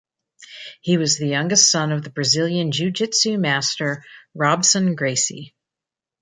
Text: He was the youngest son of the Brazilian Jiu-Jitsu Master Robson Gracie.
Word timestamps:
He 0.81 0.97
was 0.97 1.19
the 1.19 1.27
youngest 1.27 1.69
son 1.69 1.91
of 1.91 2.01
the 2.03 2.09
Brazilian 2.09 2.71
Jiu-Jitsu 2.71 3.37
Master 3.37 4.03
Robson 4.33 4.95
Gracie. 4.95 5.53